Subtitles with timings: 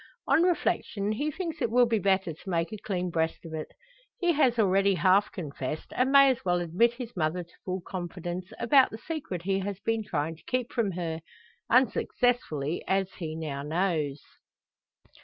[0.27, 3.71] On reflection he thinks it will be better to make a clean breast of it.
[4.17, 8.51] He has already half confessed, and may as well admit his mother to full confidence
[8.57, 11.19] about the secret he has been trying to keep from her
[11.69, 14.23] unsuccessfully, as he now knows.